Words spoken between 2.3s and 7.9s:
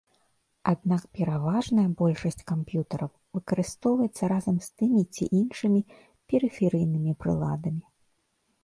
камп'ютараў выкарыстоўваецца разам з тымі ці іншымі перыферыйнымі прыладамі.